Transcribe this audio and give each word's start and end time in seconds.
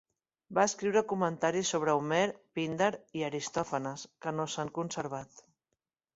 Va 0.59 0.63
escriure 0.69 1.03
comentaris 1.11 1.73
sobre 1.75 1.95
Homer, 1.99 2.21
Píndar 2.59 2.89
i 3.21 3.25
Aristòfanes, 3.29 4.09
que 4.27 4.35
no 4.41 4.49
s'han 4.57 4.75
conservat. 4.81 5.47